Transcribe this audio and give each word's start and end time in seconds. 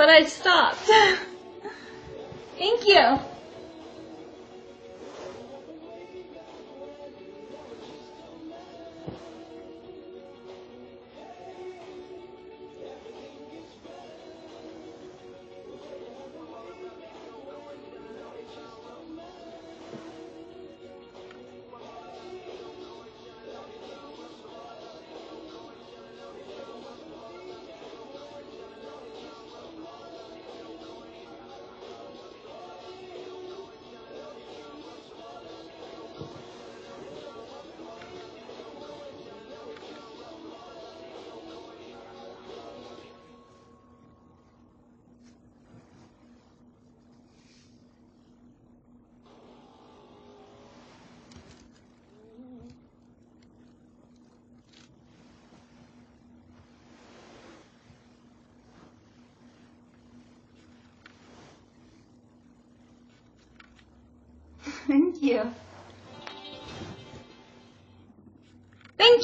but 0.00 0.08
I 0.08 0.24
stopped. 0.24 0.78
Thank 2.56 2.86
you. 2.88 3.29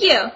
You. 0.07 0.31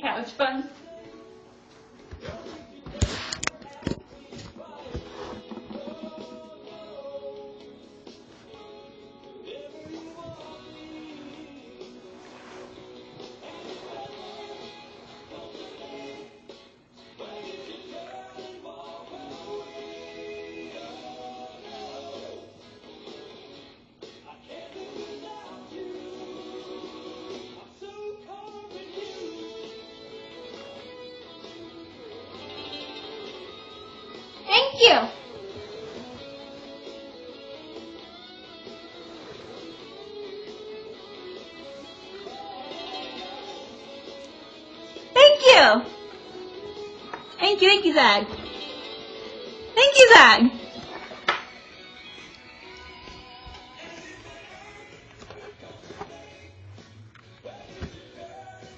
Couch 0.00 0.30
fun. 0.32 0.68
You. 34.90 35.00
Thank 45.14 45.40
you. 45.46 45.90
Thank 47.38 47.62
you, 47.62 47.68
thank 47.68 47.84
you, 47.84 47.94
Zag. 47.94 48.26
Thank 49.74 49.98
you, 49.98 50.08
Zag. 50.14 50.50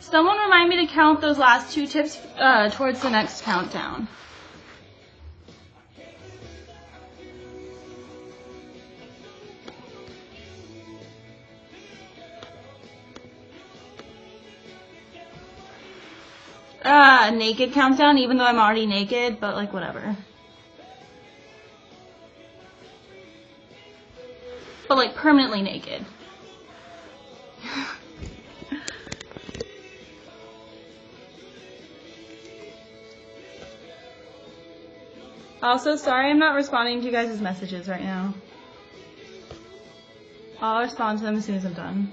Someone 0.01 0.37
remind 0.39 0.69
me 0.69 0.87
to 0.87 0.93
count 0.93 1.23
those 1.23 1.39
last 1.39 1.73
two 1.73 1.87
tips 1.87 2.21
uh, 2.37 2.69
towards 2.69 3.01
the 3.01 3.09
next 3.09 3.43
countdown. 3.43 4.09
Naked 17.33 17.73
countdown, 17.73 18.19
even 18.19 18.37
though 18.37 18.45
I'm 18.45 18.59
already 18.59 18.87
naked, 18.87 19.41
but 19.41 19.57
like 19.57 19.73
whatever. 19.73 20.17
But 24.89 24.97
like 24.97 25.15
permanently 25.15 25.63
naked. 25.63 26.05
also, 35.63 35.97
sorry 35.97 36.31
I'm 36.31 36.39
not 36.39 36.55
responding 36.55 37.01
to 37.01 37.07
you 37.07 37.13
guys' 37.13 37.41
messages 37.41 37.89
right 37.89 38.03
now. 38.03 38.35
I'll 40.61 40.83
respond 40.83 41.19
to 41.19 41.25
them 41.25 41.37
as 41.37 41.45
soon 41.45 41.57
as 41.57 41.65
I'm 41.65 41.73
done. 41.73 42.13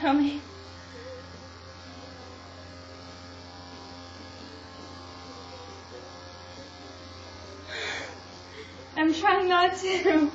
Coming. 0.00 0.40
I'm 8.96 9.12
trying 9.14 9.48
not 9.48 9.76
to. 9.76 10.27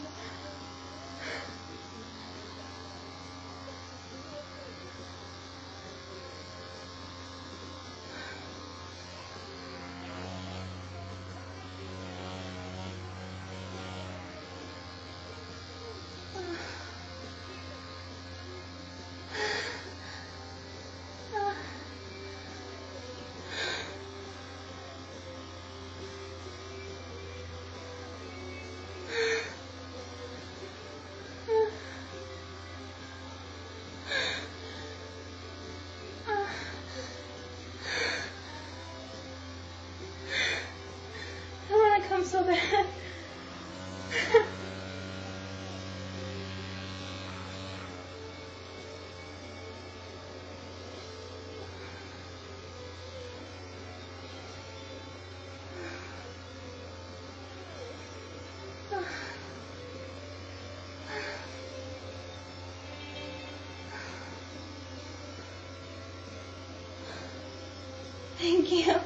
Thank 68.44 68.71
you. 68.71 69.00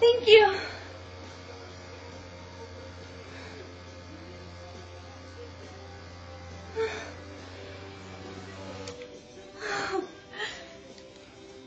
Thank 0.00 0.28
you. 0.28 0.60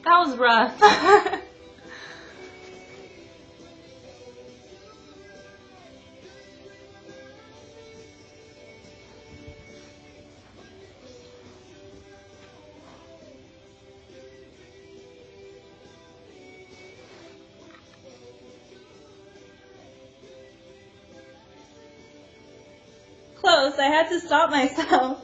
That 0.06 0.20
was 0.20 0.38
rough. 0.38 0.82
I 23.79 23.88
had 23.88 24.10
to 24.10 24.19
stop 24.19 24.51
myself. 24.51 25.17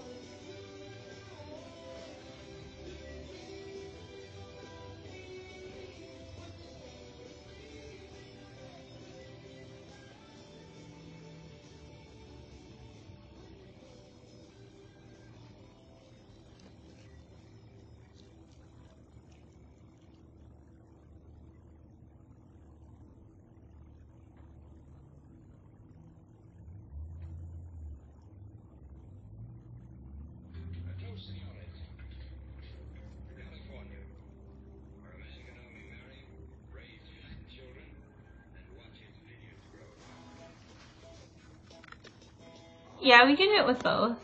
Yeah, 43.03 43.25
we 43.25 43.35
can 43.35 43.47
do 43.49 43.55
it 43.55 43.67
with 43.67 43.83
both. 43.83 44.15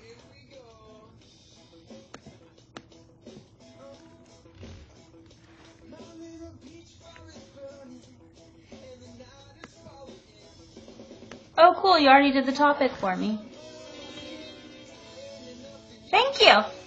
Oh, 11.57 11.75
cool. 11.77 11.99
You 11.99 12.07
already 12.07 12.31
did 12.31 12.45
the 12.45 12.53
topic 12.53 12.91
for 12.91 13.17
me. 13.17 13.37
Thank 16.09 16.41
you. 16.41 16.78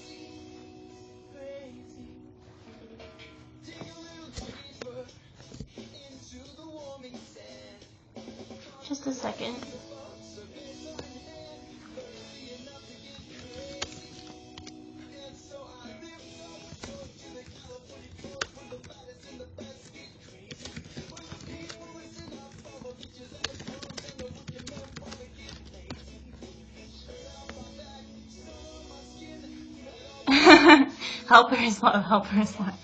Helpers 31.33 31.83
love, 31.83 32.05
helpers 32.05 32.61
love. 32.61 32.79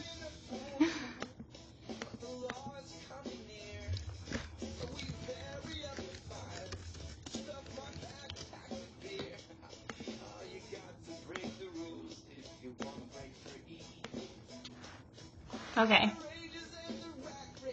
Okay. 15.76 16.10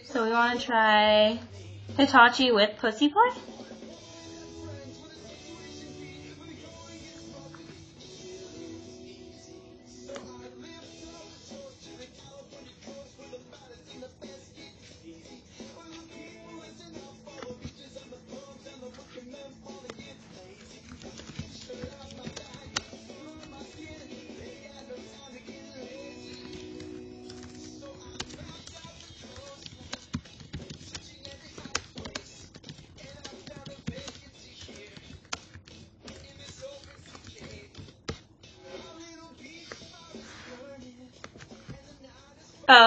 So 0.03 0.23
we 0.25 0.31
want 0.31 0.59
to 0.59 0.65
try 0.65 1.39
Hitachi 1.97 2.51
with 2.51 2.77
Pussy 2.77 3.09
Play? 3.09 3.54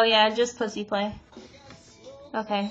Yeah, 0.08 0.30
just 0.30 0.58
pussy 0.58 0.84
play. 0.84 1.14
Okay. 2.34 2.70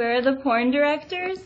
Where 0.00 0.16
are 0.16 0.22
the 0.22 0.32
porn 0.32 0.70
directors? 0.70 1.40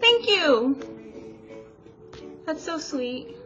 Thank 0.00 0.26
you. 0.26 0.76
That's 2.44 2.64
so 2.64 2.78
sweet. 2.78 3.36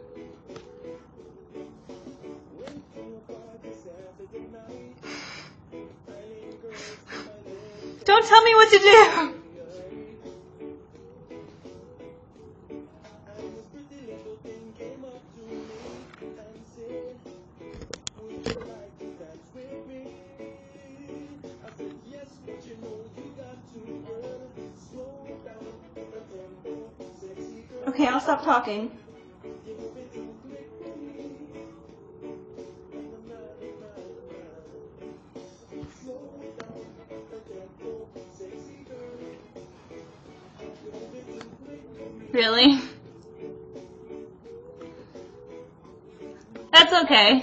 Don't 8.05 8.25
tell 8.25 8.43
me 8.43 8.55
what 8.55 8.71
to 8.71 8.79
do. 8.79 9.32
Talking. 28.43 28.91
Really? 42.31 42.79
That's 46.71 46.93
okay. 47.03 47.42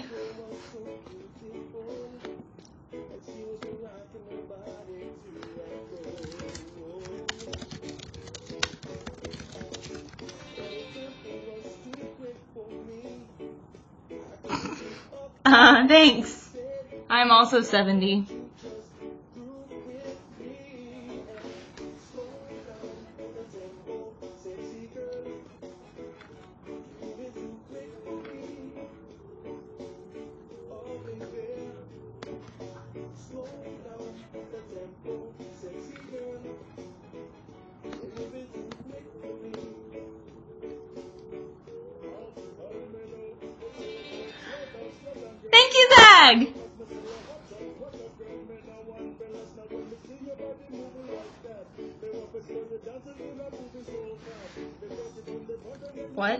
Also 17.53 17.63
70. 17.69 18.40
What? 56.21 56.39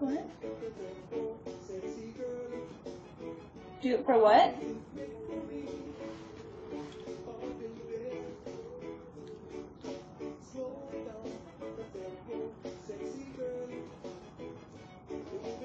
What? 0.00 0.24
Do 3.82 3.94
it 3.94 4.04
for 4.04 4.18
what? 4.18 4.52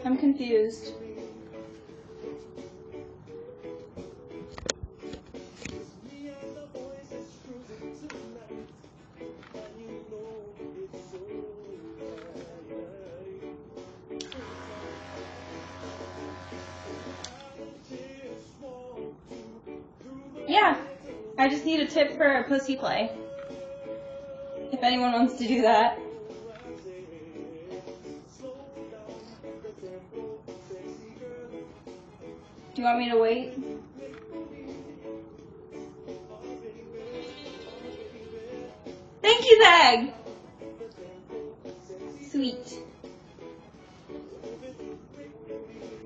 I'm 0.06 0.17
confused. 0.17 0.93
Yeah. 20.58 20.76
I 21.38 21.50
just 21.50 21.65
need 21.65 21.82
a 21.82 21.86
tip 21.86 22.17
for 22.17 22.26
a 22.26 22.43
pussy 22.43 22.78
play. 22.78 23.12
If 24.72 24.82
anyone 24.82 25.12
wants 25.12 25.36
to 25.36 25.48
do 25.48 25.62
that. 25.62 26.00
Do 32.74 32.82
you 32.82 32.84
want 32.84 32.98
me 32.98 33.10
to 33.12 33.17
wait? 33.17 33.54
Thank 39.22 39.46
you, 39.46 39.63
Zag! 39.63 40.13
Sweet. 42.32 42.80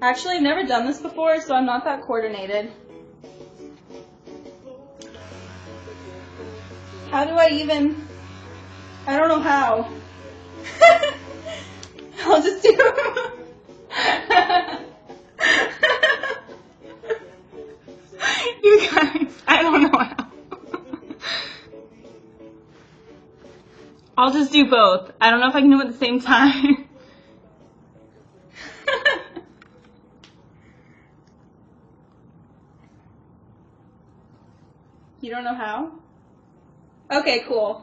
Actually, 0.01 0.35
I've 0.35 0.41
never 0.41 0.65
done 0.65 0.85
this 0.85 0.99
before, 0.99 1.39
so 1.39 1.55
I'm 1.55 1.65
not 1.65 1.85
that 1.85 2.01
coordinated. 2.01 2.71
How 7.11 7.25
do 7.25 7.33
I 7.33 7.49
even... 7.49 8.07
I 9.05 9.17
don't 9.17 9.27
know 9.27 9.41
how. 9.41 9.91
I'll 12.25 12.41
just 12.41 12.63
do... 12.63 12.69
you 18.63 18.89
guys, 18.89 19.43
I 19.45 19.61
don't 19.61 19.81
know 19.83 19.99
how. 19.99 20.31
I'll 24.17 24.31
just 24.31 24.53
do 24.53 24.69
both. 24.69 25.11
I 25.19 25.31
don't 25.31 25.41
know 25.41 25.49
if 25.49 25.55
I 25.55 25.59
can 25.59 25.69
do 25.69 25.81
it 25.81 25.87
at 25.87 25.91
the 25.91 25.97
same 25.97 26.21
time. 26.21 26.87
you 35.19 35.29
don't 35.29 35.43
know 35.43 35.55
how? 35.55 36.00
Okay, 37.11 37.43
cool. 37.47 37.80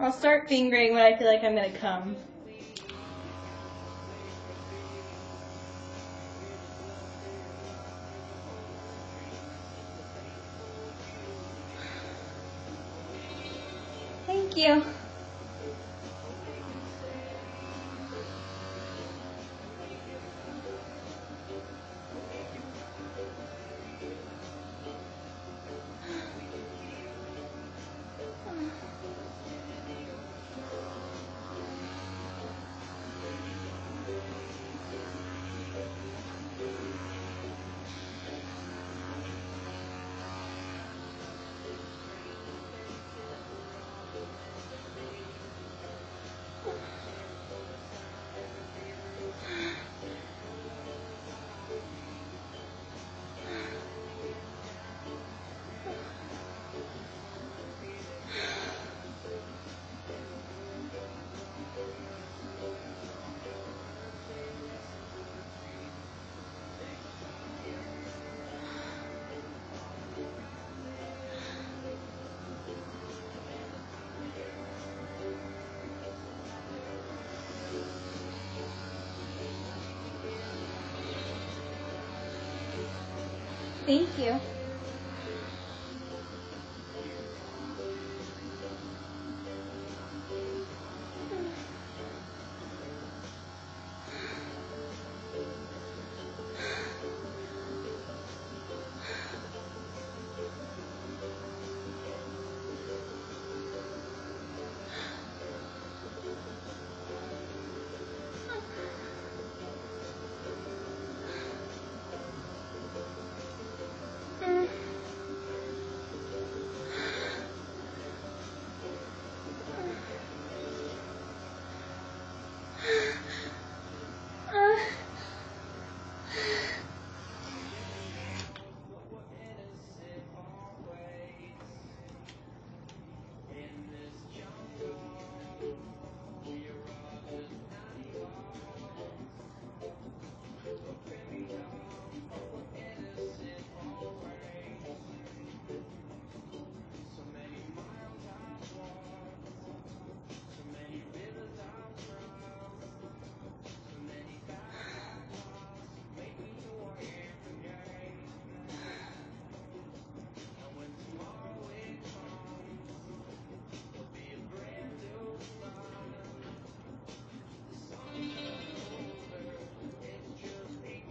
I'll 0.00 0.12
start 0.12 0.48
fingering 0.48 0.92
when 0.92 1.02
I 1.02 1.18
feel 1.18 1.26
like 1.26 1.42
I'm 1.42 1.56
gonna 1.56 1.72
come. 1.72 2.14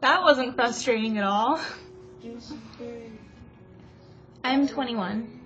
That 0.00 0.22
wasn't 0.22 0.54
frustrating 0.56 1.18
at 1.18 1.24
all. 1.24 1.60
I'm 4.42 4.66
21. 4.66 5.40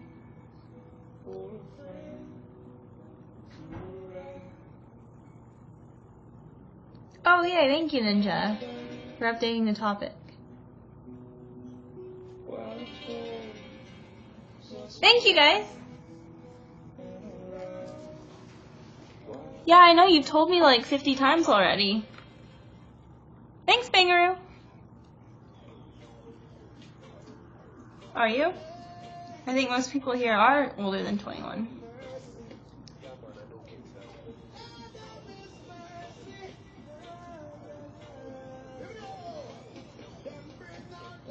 for 1.24 1.30
a 1.32 1.58
friend 1.76 2.28
to 3.50 3.74
ride. 4.16 4.40
Oh, 7.26 7.42
yeah, 7.44 7.66
thank 7.66 7.92
you, 7.92 8.02
Ninja, 8.02 8.58
for 9.18 9.26
updating 9.26 9.64
the 9.66 9.74
topic. 9.74 10.12
Thank 15.00 15.26
you, 15.26 15.34
guys. 15.34 15.66
Yeah, 19.66 19.78
I 19.78 19.94
know, 19.94 20.06
you've 20.06 20.26
told 20.26 20.50
me 20.50 20.60
like 20.60 20.84
50 20.84 21.14
times 21.14 21.48
already. 21.48 22.04
Thanks, 23.66 23.88
Bangaroo. 23.88 24.36
Are 28.14 28.28
you? 28.28 28.52
I 29.46 29.54
think 29.54 29.70
most 29.70 29.90
people 29.90 30.12
here 30.12 30.34
are 30.34 30.72
older 30.78 31.02
than 31.02 31.18
21. 31.18 31.68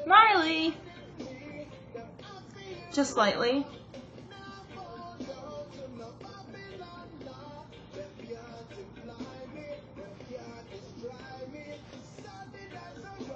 Marley! 0.06 0.76
Just 2.92 3.14
slightly. 3.14 3.66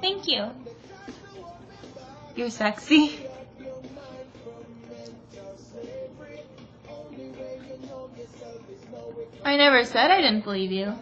Thank 0.08 0.30
you. 0.30 0.50
You're 2.38 2.50
sexy. 2.50 3.20
I 9.43 9.58
never 9.58 9.84
said 9.84 10.10
I 10.10 10.22
didn't 10.22 10.46
believe 10.46 10.72
you. 10.72 10.93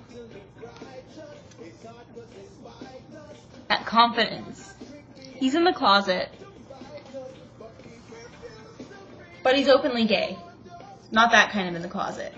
That 3.69 3.85
confidence. 3.85 4.73
He's 5.35 5.53
in 5.53 5.65
the 5.65 5.73
closet. 5.73 6.29
But 9.43 9.55
he's 9.55 9.69
openly 9.69 10.05
gay. 10.05 10.35
Not 11.11 11.29
that 11.29 11.51
kind 11.51 11.69
of 11.69 11.75
in 11.75 11.83
the 11.83 11.87
closet. 11.87 12.33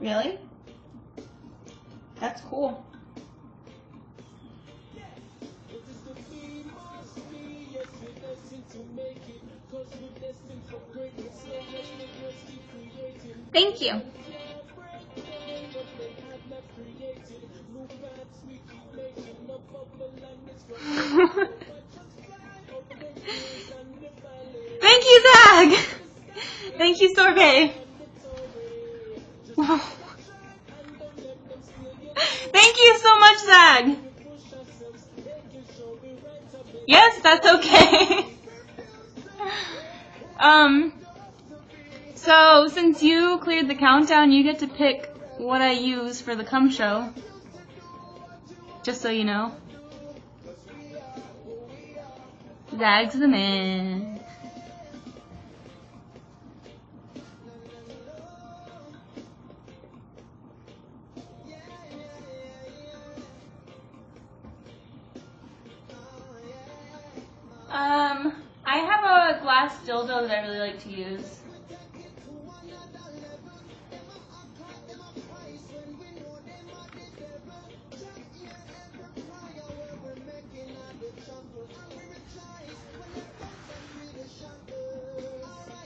Really? 0.00 0.38
That's 2.18 2.40
cool. 2.42 2.86
Thank 13.52 13.80
you. 13.82 13.90
Thank 24.80 25.04
you, 25.04 25.22
Zag. 25.22 25.68
Thank 26.78 27.00
you, 27.00 27.14
Sorbet. 27.14 27.79
Thank 32.52 32.78
you 32.78 32.98
so 32.98 33.18
much, 33.18 33.38
Zag. 33.38 33.98
Yes, 36.86 37.20
that's 37.22 37.46
okay. 37.46 38.26
um, 40.40 40.92
so 42.16 42.68
since 42.68 43.02
you 43.02 43.38
cleared 43.38 43.68
the 43.68 43.76
countdown, 43.76 44.32
you 44.32 44.42
get 44.42 44.58
to 44.60 44.66
pick 44.66 45.06
what 45.38 45.62
I 45.62 45.72
use 45.72 46.20
for 46.20 46.34
the 46.34 46.44
cum 46.44 46.70
show. 46.70 47.12
Just 48.82 49.02
so 49.02 49.08
you 49.10 49.24
know. 49.24 49.54
Zag's 52.76 53.18
the 53.18 53.28
man. 53.28 54.19
Um, 67.70 68.34
I 68.64 68.78
have 68.78 69.04
a 69.04 69.40
glass 69.42 69.76
dildo 69.86 70.26
that 70.26 70.38
I 70.38 70.42
really 70.42 70.58
like 70.58 70.82
to 70.82 70.90
use. 70.90 71.40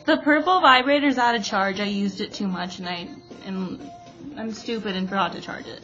The 0.07 0.19
purple 0.19 0.61
vibrator's 0.61 1.19
out 1.19 1.35
of 1.35 1.45
charge. 1.45 1.81
I 1.81 1.85
used 1.85 2.21
it 2.21 2.33
too 2.33 2.47
much 2.47 2.79
and 2.79 2.89
I 2.89 3.09
and 3.45 3.91
I'm 4.37 4.53
stupid 4.53 4.97
and 4.97 5.07
forgot 5.09 5.33
to 5.33 5.41
charge 5.41 5.67
it. 5.67 5.83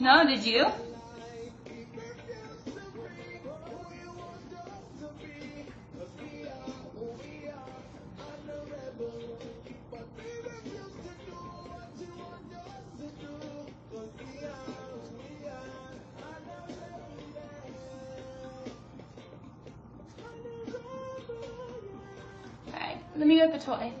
No, 0.00 0.26
did 0.26 0.46
you? 0.46 0.66
Let 23.16 23.28
me 23.28 23.36
get 23.36 23.52
the 23.52 23.58
toy. 23.58 23.92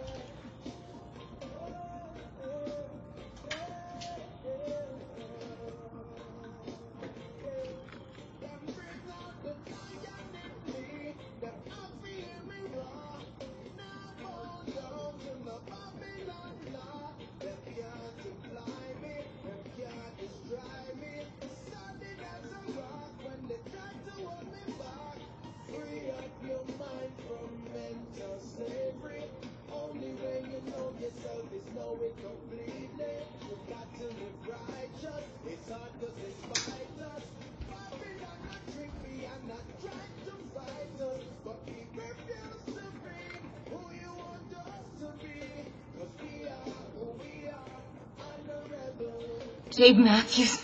Dave 49.80 49.96
Matthews 49.96 50.59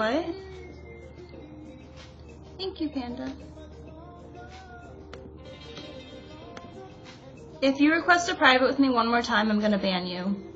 What? 0.00 0.24
Thank 2.56 2.80
you, 2.80 2.88
Panda. 2.88 3.30
If 7.60 7.80
you 7.80 7.92
request 7.92 8.30
a 8.30 8.34
private 8.34 8.66
with 8.66 8.78
me 8.78 8.88
one 8.88 9.08
more 9.08 9.20
time, 9.20 9.50
I'm 9.50 9.60
gonna 9.60 9.76
ban 9.76 10.06
you. 10.06 10.49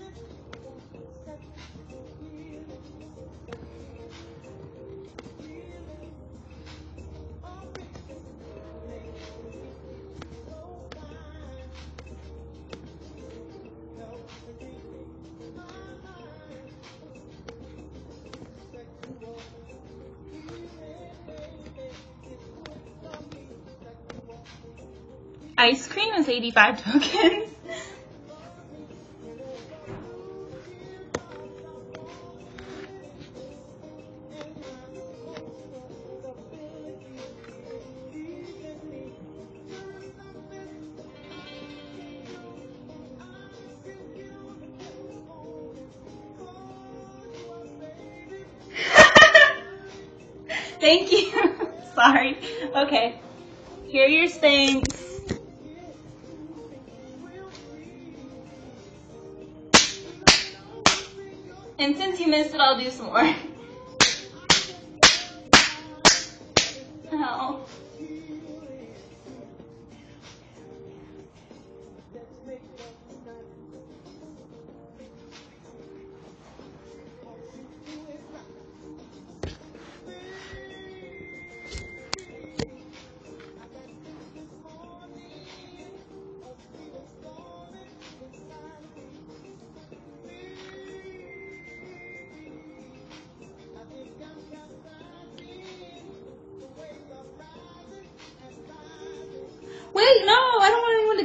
55 26.55 26.83
tokens. 26.83 27.44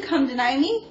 come 0.10 0.26
deny 0.26 0.58
me? 0.58 0.88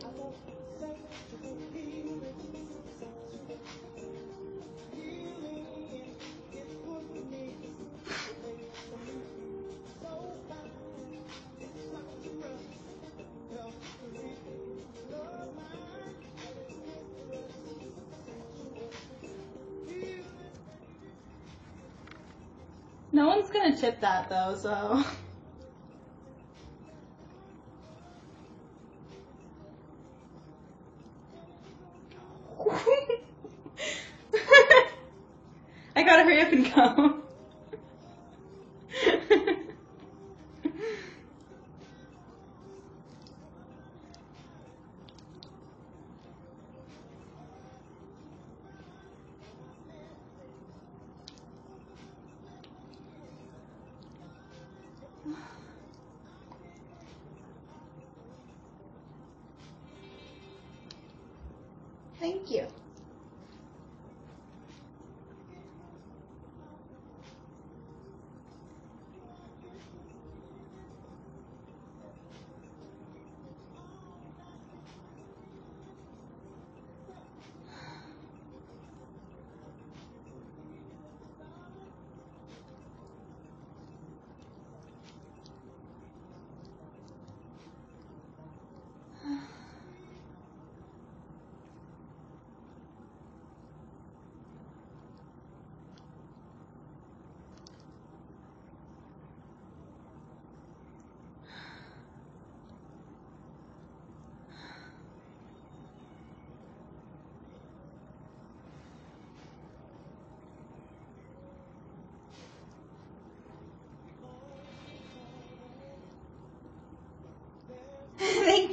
No 23.10 23.26
one's 23.26 23.50
gonna 23.50 23.76
tip 23.76 24.00
that 24.00 24.28
though, 24.28 24.54
so. 24.54 25.04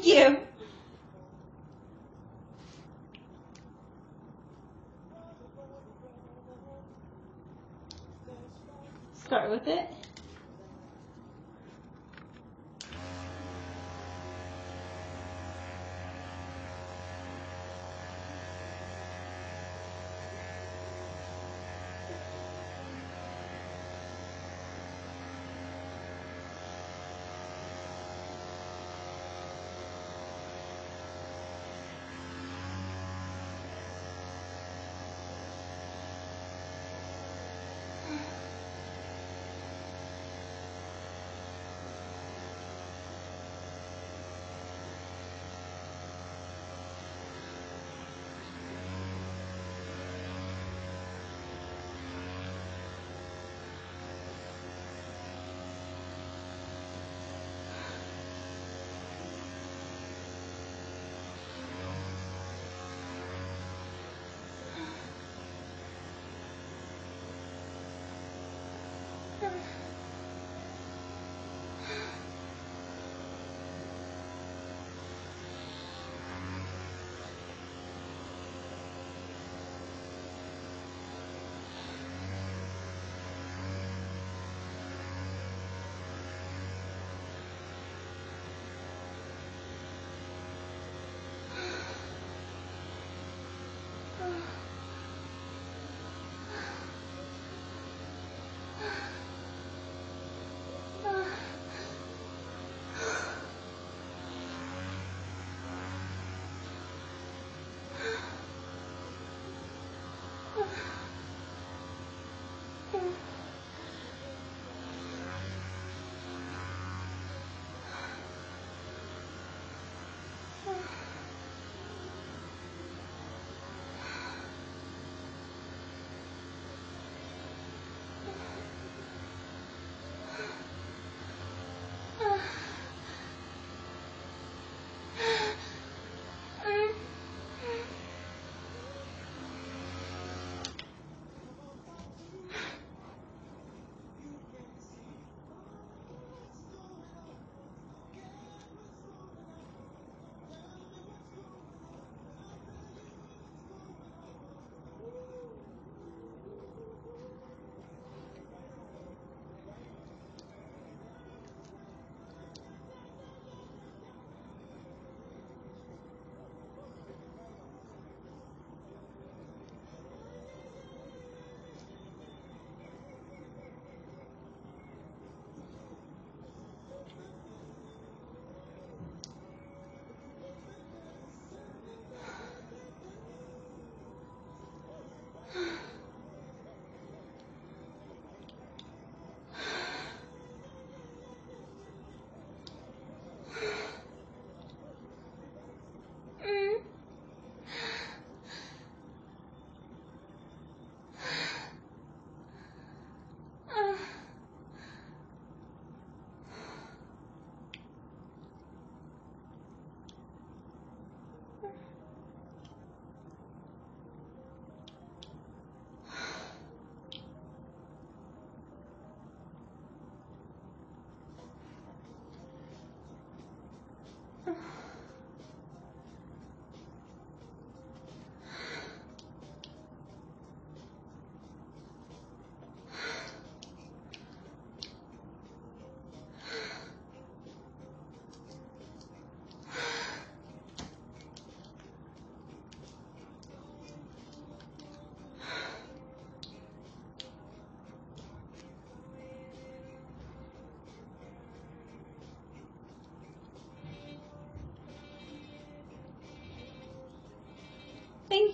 You. 0.06 0.38
Start 9.16 9.50
with 9.50 9.68
it. 9.68 9.95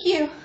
Thank 0.04 0.16
you. 0.20 0.41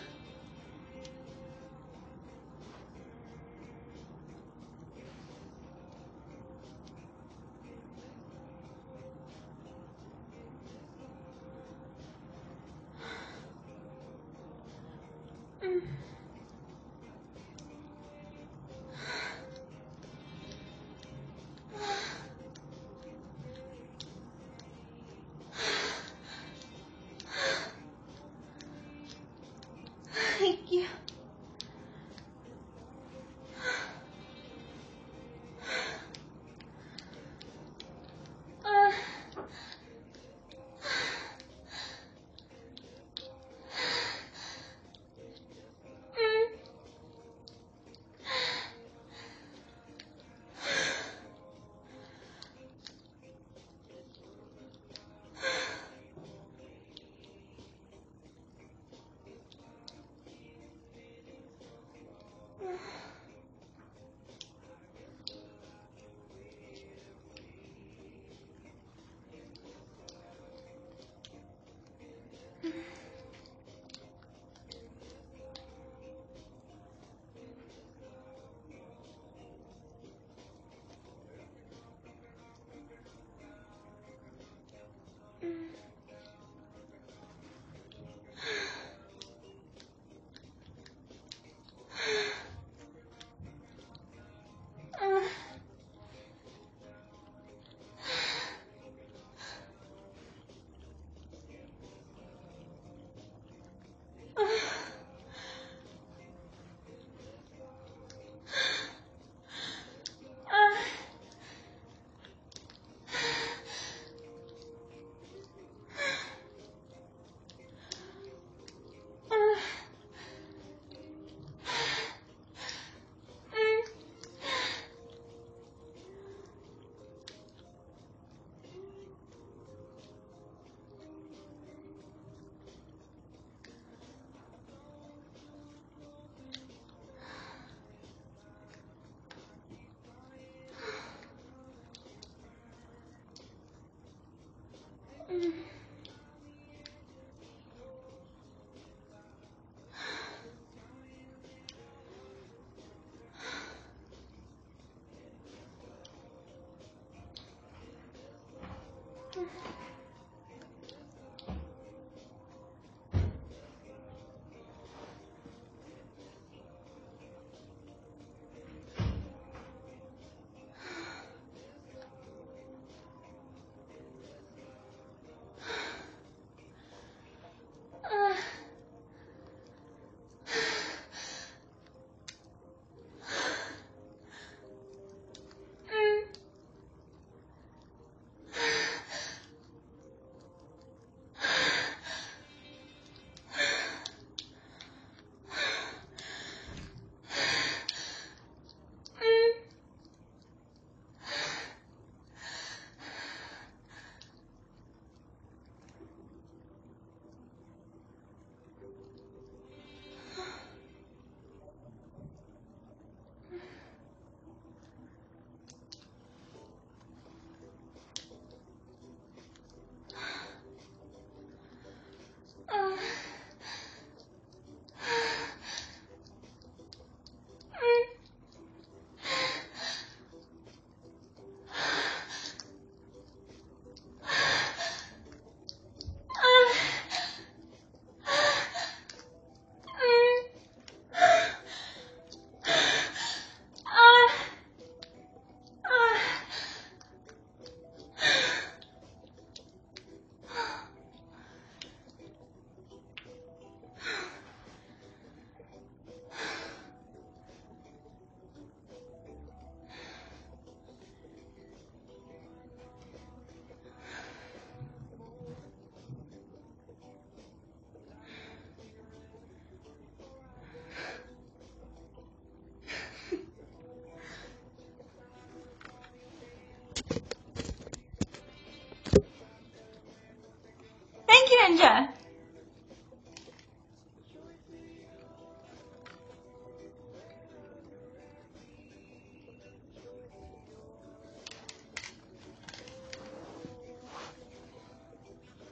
Mm. 145.37 145.76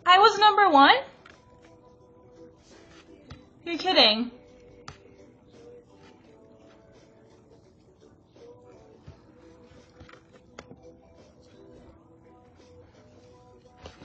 I 0.05 0.19
was 0.19 0.37
number 0.39 0.69
one. 0.69 0.97
You're 3.65 3.79
kidding. 3.79 4.33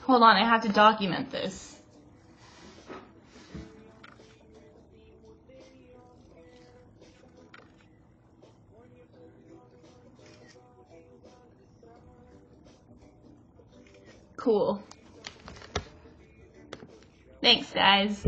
Hold 0.01 0.21
on, 0.21 0.35
I 0.35 0.43
have 0.43 0.61
to 0.63 0.69
document 0.69 1.31
this. 1.31 1.78
Thanks, 17.49 17.71
guys. 17.71 18.27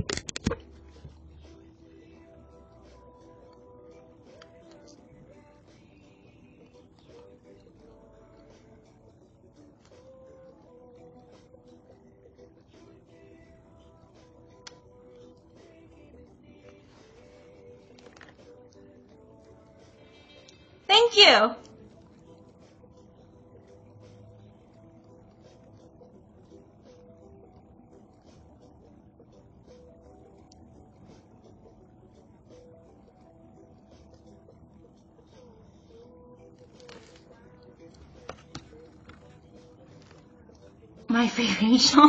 My 41.22 41.28
facial. 41.28 42.02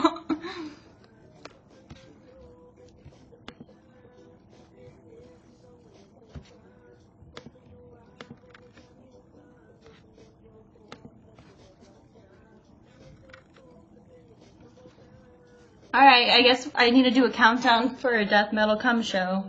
Alright, 15.95 16.31
I 16.31 16.41
guess 16.41 16.71
I 16.75 16.89
need 16.89 17.03
to 17.03 17.11
do 17.11 17.27
a 17.27 17.31
countdown 17.31 17.97
for 17.97 18.15
a 18.15 18.25
death 18.25 18.55
metal 18.55 18.77
cum 18.79 19.03
show 19.03 19.45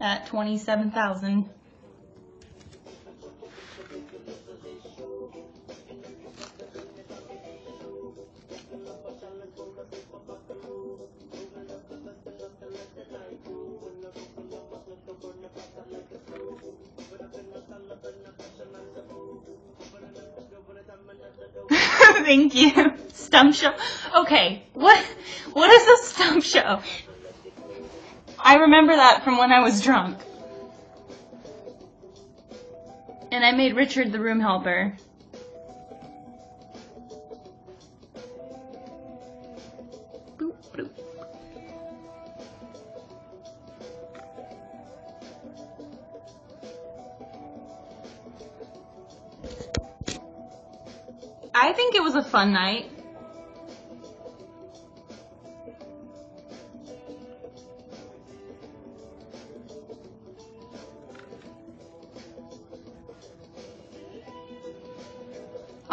at 0.00 0.28
27,000. 0.28 1.50
Stump 23.40 23.54
show. 23.54 23.72
Okay, 24.20 24.64
what 24.74 24.98
what 25.54 25.70
is 25.70 25.88
a 25.88 26.06
stump 26.08 26.44
show? 26.44 26.82
I 28.38 28.56
remember 28.56 28.94
that 28.94 29.24
from 29.24 29.38
when 29.38 29.50
I 29.50 29.60
was 29.60 29.80
drunk. 29.80 30.18
And 33.32 33.42
I 33.42 33.52
made 33.52 33.76
Richard 33.76 34.12
the 34.12 34.20
room 34.20 34.40
helper. 34.40 34.94
Boop, 40.36 40.56
boop. 40.74 40.90
I 51.54 51.72
think 51.72 51.94
it 51.94 52.02
was 52.02 52.16
a 52.16 52.22
fun 52.22 52.52
night. 52.52 52.89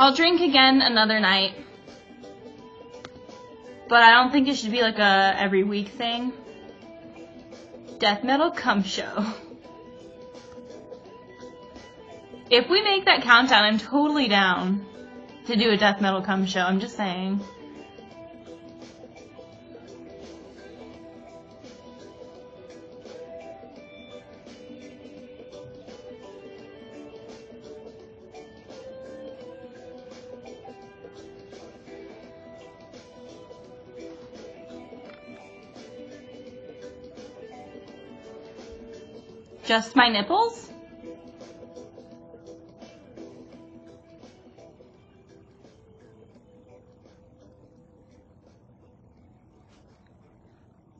I'll 0.07 0.15
drink 0.15 0.39
again 0.39 0.81
another 0.81 1.19
night. 1.19 1.53
But 3.89 4.03
I 4.03 4.11
don't 4.11 4.31
think 4.31 4.47
it 4.47 4.55
should 4.55 4.71
be 4.71 4.81
like 4.81 4.99
a 4.99 5.35
every 5.37 5.65
week 5.65 5.89
thing. 5.89 6.31
Death 7.99 8.23
metal 8.23 8.49
cum 8.49 8.83
show. 8.83 9.33
If 12.49 12.69
we 12.69 12.81
make 12.83 13.03
that 13.03 13.23
countdown, 13.23 13.65
I'm 13.65 13.79
totally 13.79 14.29
down 14.29 14.85
to 15.47 15.57
do 15.57 15.71
a 15.71 15.77
death 15.77 15.99
metal 15.99 16.21
cum 16.21 16.45
show. 16.45 16.61
I'm 16.61 16.79
just 16.79 16.95
saying. 16.95 17.41
Just 39.67 39.97
my 39.97 40.07
nipples? 40.07 40.71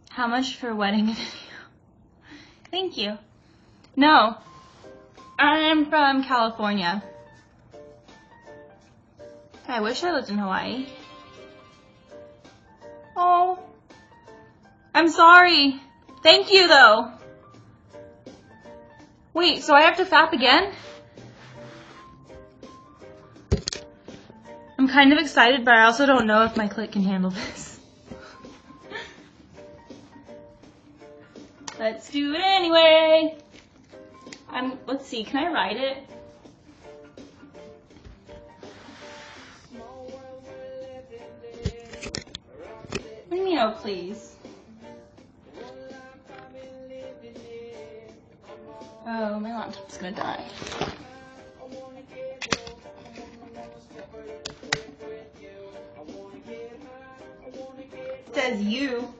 How 0.09 0.27
much 0.27 0.57
for 0.57 0.75
wedding 0.75 1.05
video? 1.05 1.21
Thank 2.69 2.97
you. 2.97 3.17
No. 3.95 4.35
I'm 5.39 5.85
from 5.85 6.25
California. 6.25 7.01
I 9.65 9.79
wish 9.79 10.03
I 10.03 10.11
lived 10.11 10.29
in 10.29 10.39
Hawaii. 10.39 10.87
Oh. 13.15 13.59
I'm 14.93 15.07
sorry. 15.07 15.79
Thank 16.21 16.51
you 16.51 16.67
though. 16.67 17.16
Wait, 19.33 19.63
so 19.63 19.75
I 19.75 19.81
have 19.81 19.97
to 19.97 20.05
fap 20.05 20.33
again? 20.33 20.71
I'm 24.77 24.87
kind 24.87 25.11
of 25.11 25.19
excited, 25.19 25.65
but 25.65 25.73
I 25.73 25.85
also 25.85 26.05
don't 26.05 26.27
know 26.27 26.43
if 26.43 26.55
my 26.55 26.67
clit 26.67 26.91
can 26.91 27.03
handle 27.03 27.31
this. 27.31 27.79
Let's 31.79 32.09
do 32.09 32.33
it 32.33 32.41
anyway. 32.41 33.37
I'm, 34.49 34.79
let's 34.87 35.05
see, 35.05 35.23
can 35.23 35.45
I 35.45 35.51
write 35.51 35.77
it? 35.77 36.07
What 43.67 43.81
please? 43.81 44.26
Oh, 49.09 49.39
my 49.39 49.57
laptop's 49.57 49.97
gonna 49.97 50.11
die. 50.11 50.43
Says 58.33 58.61
you. 58.61 59.13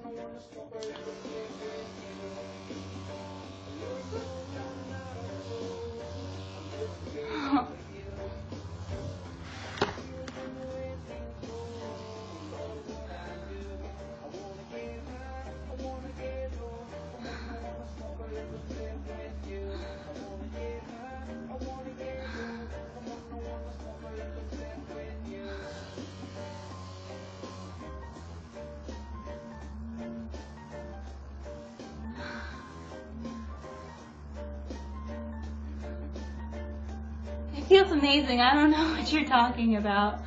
Feels 37.67 37.91
amazing. 37.91 38.41
I 38.41 38.53
don't 38.53 38.71
know 38.71 38.77
what 38.97 39.11
you're 39.11 39.25
talking 39.25 39.75
about. 39.75 40.19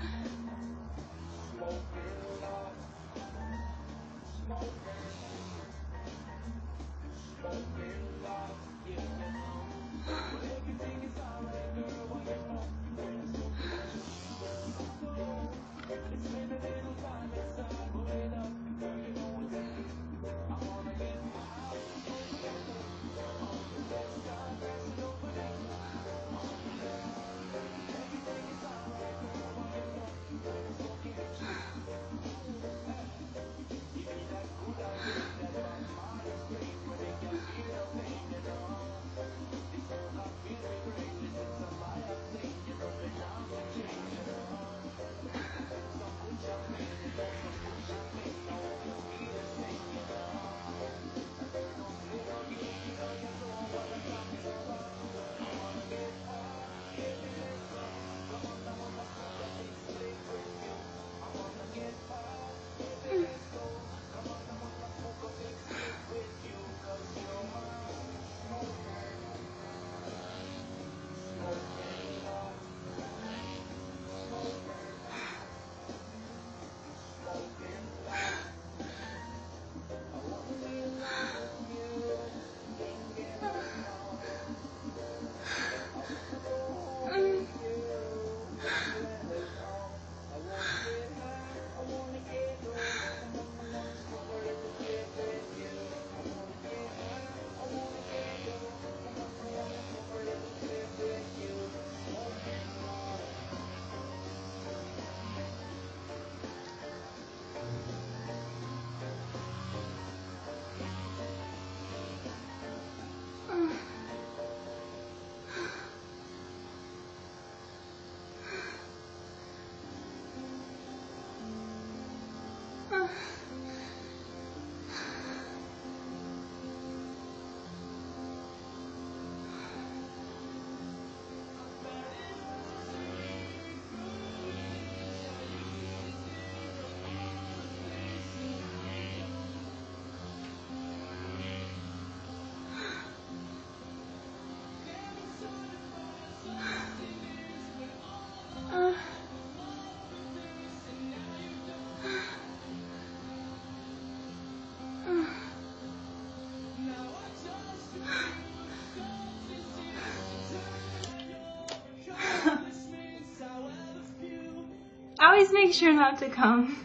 Always 165.41 165.55
make 165.55 165.73
sure 165.73 165.95
not 165.95 166.19
to 166.19 166.29
come. 166.29 166.77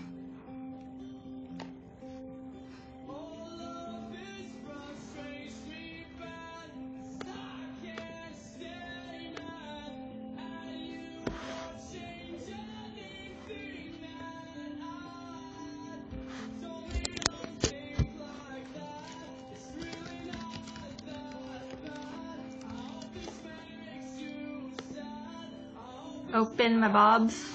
Open 26.34 26.80
my 26.80 26.88
bobs. 26.88 27.55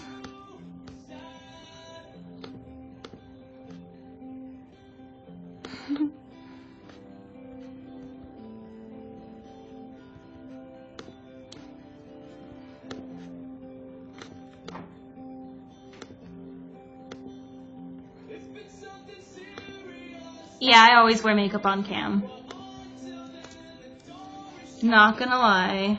Yeah, 20.71 20.87
I 20.89 20.99
always 20.99 21.21
wear 21.25 21.35
makeup 21.35 21.66
on 21.66 21.83
cam. 21.83 22.31
Not 24.83 25.18
gonna 25.18 25.37
lie. 25.37 25.99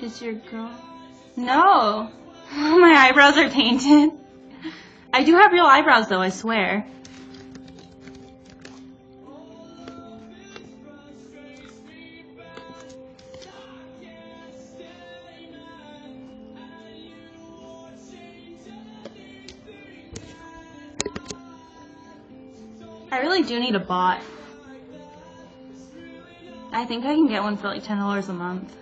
Is 0.00 0.22
your 0.22 0.32
girl? 0.32 0.70
No. 1.36 2.10
Eyebrows 3.04 3.36
are 3.36 3.50
painted. 3.50 4.12
I 5.12 5.24
do 5.24 5.34
have 5.34 5.52
real 5.52 5.66
eyebrows 5.66 6.08
though, 6.08 6.22
I 6.22 6.30
swear. 6.30 6.86
I 23.12 23.18
really 23.20 23.42
do 23.42 23.60
need 23.60 23.74
a 23.74 23.80
bot. 23.80 24.22
I 26.72 26.86
think 26.86 27.04
I 27.04 27.14
can 27.14 27.26
get 27.26 27.42
one 27.42 27.58
for 27.58 27.68
like 27.68 27.84
$10 27.84 28.28
a 28.30 28.32
month. 28.32 28.74